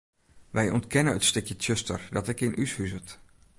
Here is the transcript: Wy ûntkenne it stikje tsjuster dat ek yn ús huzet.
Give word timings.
Wy 0.53 0.65
ûntkenne 0.75 1.11
it 1.17 1.27
stikje 1.29 1.55
tsjuster 1.57 2.01
dat 2.13 2.31
ek 2.31 2.43
yn 2.45 2.57
ús 2.63 2.71
huzet. 2.77 3.09